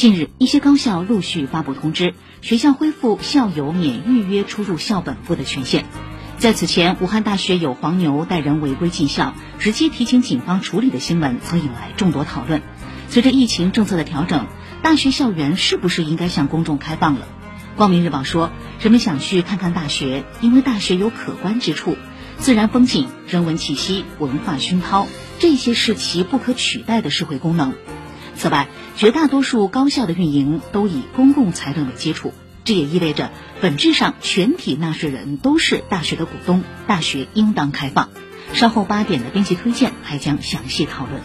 [0.00, 5.84] 近日，一些高校陆续发布通知，学校恢复校友免预约出入校本部的权限。
[6.38, 12.62] 在此前，武汉大学有黄牛带人违规进校，直接提请警方处理的新闻，曾引来众多讨论。
[13.10, 14.46] 随着疫情政策的调整，
[14.82, 17.28] 大学校园是不是应该向公众开放了？
[17.76, 21.98] 光明日报说，人们想去看看大学，因为大学有可观之处，
[22.38, 25.06] 自然风景、人文气息、文化熏陶，
[25.38, 27.74] 这些是其不可取代的社会功能。
[28.40, 32.32] 此外，绝大多数高校的运营都以公共财政为基础。
[32.64, 38.08] 这也意味着，本质上全体纳税人都是大学的股东，大学应当开放。
[38.54, 41.20] 稍后八点的编辑推荐还将详细讨论。